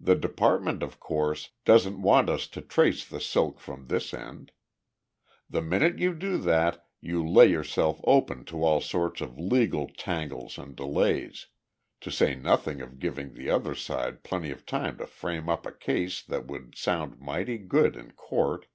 [0.00, 4.50] The department, of course, doesn't want us to trace the silk from this end.
[5.48, 10.58] The minute you do that you lay yourself open to all sorts of legal tangles
[10.58, 11.46] and delays
[12.00, 15.70] to say nothing of giving the other side plenty of time to frame up a
[15.72, 18.66] case that would sound mighty good in court.